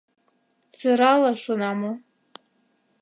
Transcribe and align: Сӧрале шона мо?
Сӧрале 0.79 1.31
шона 1.43 1.71
мо? 1.79 1.91